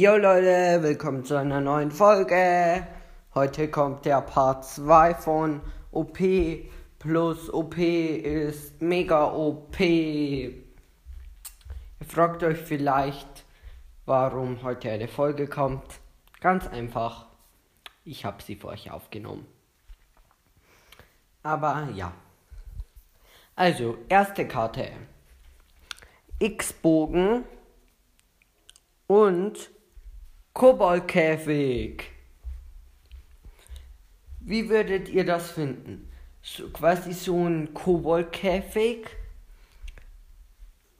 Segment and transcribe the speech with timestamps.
[0.00, 2.86] Jo Leute, willkommen zu einer neuen Folge.
[3.34, 5.60] Heute kommt der Part 2 von
[5.90, 6.20] OP
[7.00, 9.80] plus OP ist mega OP.
[9.80, 10.52] Ihr
[12.06, 13.44] fragt euch vielleicht,
[14.06, 15.98] warum heute eine Folge kommt.
[16.40, 17.26] Ganz einfach,
[18.04, 19.48] ich habe sie für euch aufgenommen.
[21.42, 22.12] Aber ja.
[23.56, 24.92] Also, erste Karte.
[26.38, 27.42] X-Bogen
[29.08, 29.70] und
[30.58, 32.10] Koboldkäfig.
[34.40, 36.10] Wie würdet ihr das finden?
[36.42, 39.06] So, quasi so ein Koboldkäfig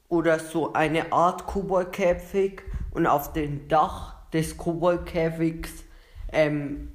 [0.08, 2.62] oder so eine Art Koboldkäfig
[2.92, 5.82] und auf dem Dach des Koboldkäfigs
[6.30, 6.92] ähm,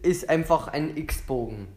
[0.00, 1.68] ist einfach ein X-Bogen.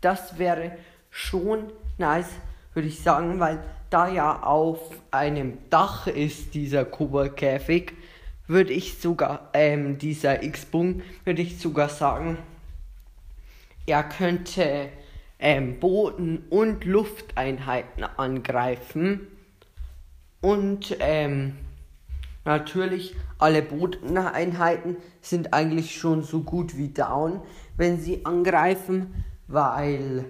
[0.00, 0.78] Das wäre
[1.10, 2.30] schon nice,
[2.72, 3.62] würde ich sagen, weil
[3.94, 4.80] da ja auf
[5.12, 7.92] einem Dach ist dieser Koboldkäfig,
[8.48, 12.38] würde ich sogar, ähm, dieser X-Bogen, würde ich sogar sagen,
[13.86, 14.88] er könnte
[15.38, 19.28] ähm, Boden- und Lufteinheiten angreifen.
[20.40, 21.54] Und ähm,
[22.44, 27.42] natürlich, alle Bodeneinheiten sind eigentlich schon so gut wie down,
[27.76, 30.24] wenn sie angreifen, weil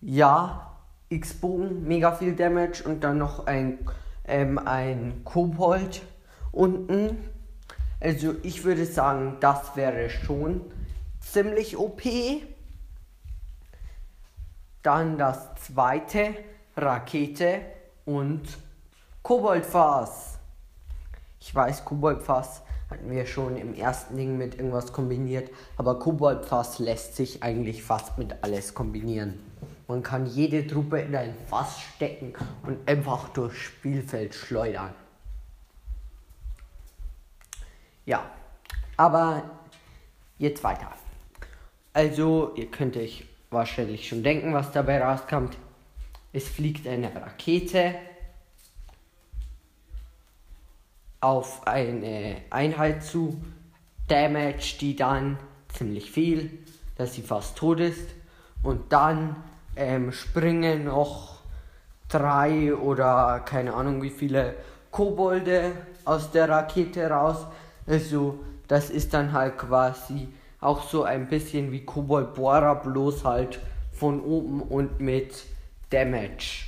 [0.00, 0.65] ja,
[1.08, 3.78] X-Bogen, mega viel Damage und dann noch ein,
[4.26, 6.02] ähm, ein Kobold
[6.52, 7.18] unten.
[8.00, 10.62] Also ich würde sagen, das wäre schon
[11.20, 12.02] ziemlich OP.
[14.82, 16.34] Dann das zweite,
[16.76, 17.60] Rakete
[18.04, 18.42] und
[19.22, 20.38] Koboldfass.
[21.40, 27.16] Ich weiß, Koboldfass hatten wir schon im ersten Ding mit irgendwas kombiniert, aber Koboldfass lässt
[27.16, 29.40] sich eigentlich fast mit alles kombinieren.
[29.88, 34.92] Man kann jede Truppe in ein Fass stecken und einfach durchs Spielfeld schleudern.
[38.04, 38.28] Ja,
[38.96, 39.42] aber
[40.38, 40.92] jetzt weiter.
[41.92, 45.56] Also, ihr könnt euch wahrscheinlich schon denken, was dabei rauskommt.
[46.32, 47.94] Es fliegt eine Rakete
[51.20, 53.42] auf eine Einheit zu,
[54.08, 55.38] damage die dann
[55.68, 56.58] ziemlich viel,
[56.96, 58.10] dass sie fast tot ist.
[58.62, 59.36] Und dann
[59.76, 61.40] ähm, springen noch
[62.08, 64.54] drei oder keine Ahnung wie viele
[64.90, 65.72] Kobolde
[66.04, 67.46] aus der Rakete raus.
[67.86, 70.28] Also das ist dann halt quasi
[70.60, 73.60] auch so ein bisschen wie Kobold Bohrer, bloß halt
[73.92, 75.44] von oben und mit
[75.90, 76.64] Damage.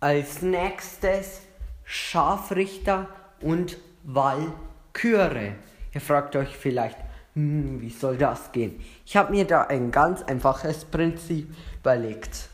[0.00, 1.42] Als nächstes
[1.84, 3.08] Scharfrichter
[3.40, 5.54] und Walküre.
[5.94, 6.96] Ihr fragt euch vielleicht,
[7.34, 8.78] hm, wie soll das gehen?
[9.06, 12.48] Ich habe mir da ein ganz einfaches Prinzip überlegt.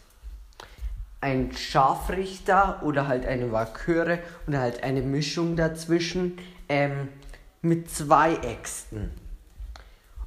[1.20, 7.08] Ein Scharfrichter oder halt eine Walküre oder halt eine Mischung dazwischen ähm,
[7.60, 9.10] mit zwei Äxten.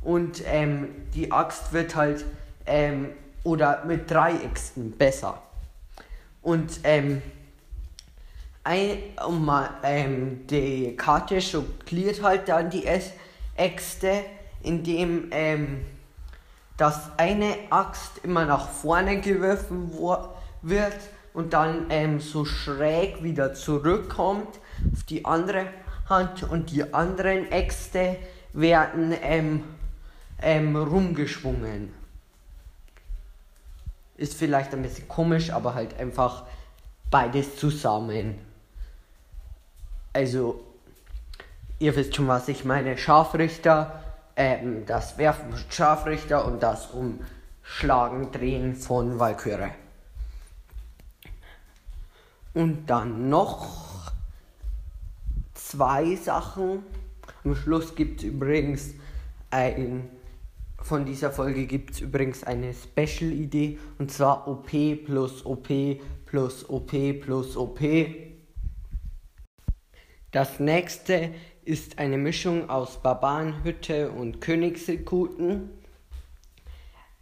[0.02, 2.26] Und ähm, die Axt wird halt,
[2.66, 3.10] ähm,
[3.44, 5.42] oder mit drei Äxten besser.
[6.42, 7.22] Und ähm,
[8.64, 9.50] ein, um,
[9.84, 12.86] ähm, die Karte schokliert halt dann die
[13.56, 14.26] Äxte
[14.64, 15.86] indem ähm,
[16.78, 19.92] das eine Axt immer nach vorne geworfen
[20.62, 21.00] wird
[21.34, 24.60] und dann ähm, so schräg wieder zurückkommt
[24.92, 25.68] auf die andere
[26.10, 28.18] Hand und die anderen Äxte
[28.54, 29.64] werden ähm,
[30.42, 31.94] ähm, rumgeschwungen.
[34.18, 36.44] Ist vielleicht ein bisschen komisch, aber halt einfach
[37.10, 38.40] beides zusammen.
[40.14, 40.64] Also,
[41.80, 42.98] ihr wisst schon, was ich meine.
[42.98, 44.01] Scharfrichter
[44.42, 49.72] ähm, das Werfen Scharfrichter und das Umschlagen, Drehen von Valkyrie.
[52.54, 54.12] Und dann noch
[55.54, 56.84] zwei Sachen.
[57.44, 58.96] Am Schluss gibt es übrigens
[59.52, 60.10] ein.
[60.80, 64.72] Von dieser Folge gibt es übrigens eine Special-Idee und zwar OP
[65.06, 65.68] plus OP
[66.26, 67.80] plus OP plus OP.
[70.32, 71.30] Das nächste
[71.64, 75.70] ist eine Mischung aus Barbarenhütte und Königssekuten.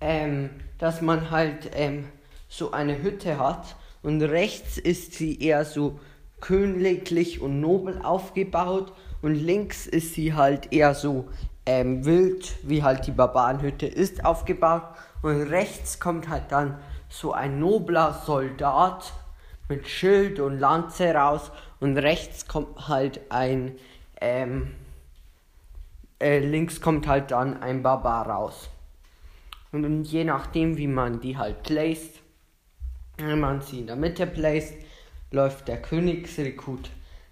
[0.02, 2.06] Ähm, dass man halt ähm,
[2.48, 6.00] so eine Hütte hat und rechts ist sie eher so
[6.40, 11.28] königlich und nobel aufgebaut und links ist sie halt eher so
[11.66, 14.84] ähm, wild, wie halt die Barbarenhütte ist, aufgebaut
[15.22, 19.12] und rechts kommt halt dann so ein nobler Soldat
[19.68, 23.76] mit Schild und Lanze raus und rechts kommt halt ein
[24.22, 24.72] ähm,
[26.20, 28.70] äh, links kommt halt dann ein Barbar raus.
[29.72, 32.22] Und je nachdem, wie man die halt lässt,
[33.18, 34.76] Wenn man sie in der Mitte placed,
[35.32, 36.90] läuft der Königsrekrut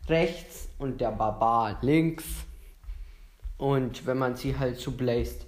[0.09, 2.25] rechts und der Barbar links.
[3.57, 5.45] Und wenn man sie halt so bläst,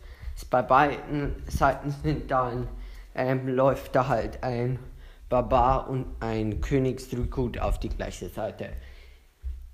[0.50, 2.70] bei beiden Seiten sind dann
[3.14, 4.80] ähm, läuft da halt ein
[5.28, 8.70] Barbar und ein Königsrekrut auf die gleiche Seite.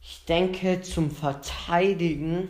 [0.08, 2.50] Ich denke zum Verteidigen,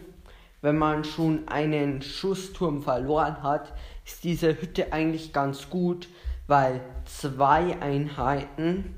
[0.62, 3.72] wenn man schon einen Schussturm verloren hat,
[4.06, 6.10] ist diese Hütte eigentlich ganz gut,
[6.48, 8.94] weil zwei Einheiten,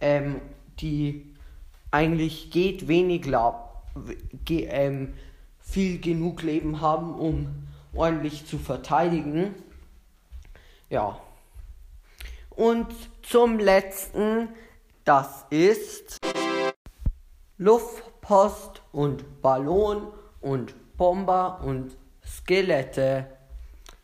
[0.00, 0.40] ähm,
[0.80, 1.26] die
[1.90, 3.30] eigentlich geht wenig
[4.46, 5.12] ge ähm,
[5.60, 9.54] viel genug Leben haben, um ordentlich zu verteidigen.
[10.88, 11.20] Ja.
[12.48, 12.86] Und
[13.20, 14.48] zum letzten,
[15.04, 16.18] das ist
[17.58, 20.08] Luftpost und Ballon
[20.40, 23.26] und Bomber und Skelette.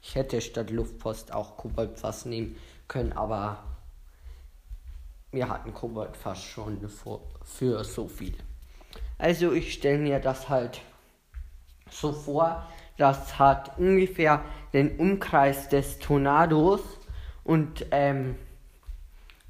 [0.01, 2.57] Ich hätte statt Luftpost auch Koboldfass nehmen
[2.89, 3.63] können, aber
[5.33, 8.35] wir hatten Koboldfass schon für, für so viel.
[9.19, 10.81] Also ich stelle mir das halt
[11.91, 12.67] so vor,
[12.97, 16.81] das hat ungefähr den Umkreis des Tornados
[17.45, 18.37] und ähm,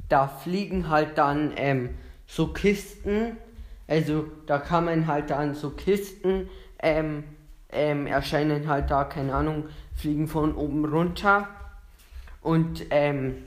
[0.08, 1.96] da fliegen halt dann ähm,
[2.26, 3.36] so Kisten,
[3.92, 6.48] also da kann man halt dann so Kisten
[6.78, 7.24] ähm,
[7.70, 11.46] ähm, erscheinen halt da, keine Ahnung, fliegen von oben runter.
[12.40, 13.44] Und ähm,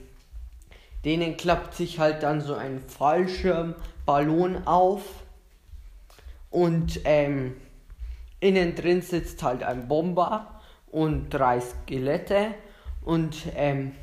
[1.04, 5.02] denen klappt sich halt dann so ein Fallschirmballon auf.
[6.52, 7.56] Und ähm,
[8.40, 12.54] innen drin sitzt halt ein Bomber und drei Skelette.
[13.04, 13.94] Und ähm,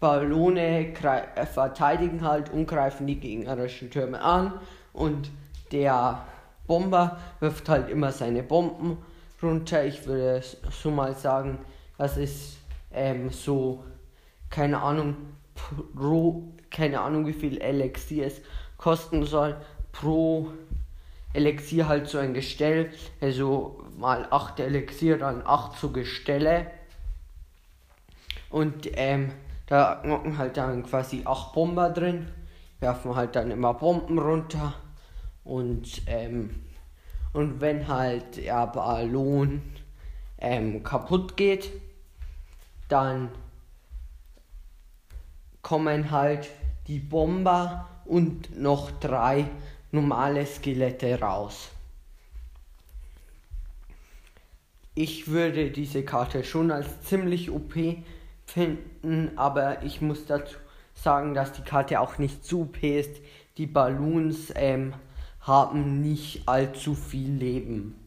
[0.00, 4.60] Ballone äh, verteidigen halt und greifen die gegnerischen Türme an.
[4.92, 5.30] Und
[5.72, 6.24] der
[6.66, 8.98] Bomber wirft halt immer seine Bomben
[9.42, 9.84] runter.
[9.84, 11.58] Ich würde so mal sagen,
[11.98, 12.58] das ist
[12.92, 13.84] ähm, so,
[14.50, 15.16] keine Ahnung,
[15.94, 18.40] pro, keine Ahnung wie viel Elixier es
[18.76, 19.56] kosten soll,
[19.92, 20.48] pro
[21.34, 22.90] Elixier halt so ein Gestell,
[23.20, 26.70] also mal 8 Elixier, dann 8 so Gestelle.
[28.50, 29.32] Und ähm,
[29.66, 32.28] da hocken halt dann quasi 8 Bomber drin,
[32.80, 34.74] werfen halt dann immer Bomben runter
[35.44, 36.50] und ähm,
[37.32, 39.62] und wenn halt der Ballon
[40.38, 41.70] ähm, kaputt geht,
[42.88, 43.30] dann
[45.62, 46.50] kommen halt
[46.88, 49.46] die Bomber und noch drei
[49.92, 51.70] normale Skelette raus.
[54.94, 57.74] Ich würde diese Karte schon als ziemlich OP
[58.44, 60.56] finden, aber ich muss dazu
[60.94, 63.22] sagen, dass die Karte auch nicht zu OP ist.
[63.56, 64.92] Die Balloons ähm,
[65.42, 67.98] haben nicht allzu viel Leben.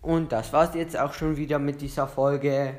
[0.00, 2.74] Und das war's jetzt auch schon wieder mit dieser Folge.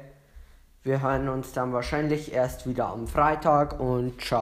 [0.83, 4.31] Wir hören uns dann wahrscheinlich erst wieder am Freitag und ciao.